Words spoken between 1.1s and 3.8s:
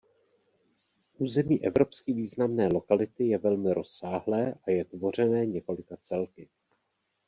Území Evropsky významné lokality je velmi